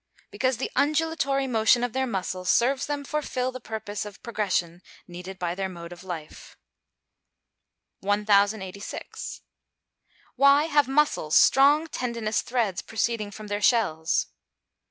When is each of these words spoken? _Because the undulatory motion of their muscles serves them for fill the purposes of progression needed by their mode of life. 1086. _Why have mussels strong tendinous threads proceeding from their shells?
_Because 0.31 0.57
the 0.57 0.71
undulatory 0.75 1.45
motion 1.45 1.83
of 1.83 1.93
their 1.93 2.07
muscles 2.07 2.49
serves 2.49 2.87
them 2.87 3.03
for 3.03 3.21
fill 3.21 3.51
the 3.51 3.59
purposes 3.59 4.07
of 4.07 4.23
progression 4.23 4.81
needed 5.07 5.37
by 5.37 5.53
their 5.53 5.69
mode 5.69 5.91
of 5.93 6.03
life. 6.03 6.57
1086. 7.99 9.41
_Why 10.39 10.67
have 10.69 10.87
mussels 10.87 11.35
strong 11.35 11.85
tendinous 11.85 12.41
threads 12.41 12.81
proceeding 12.81 13.29
from 13.29 13.45
their 13.45 13.61
shells? 13.61 14.25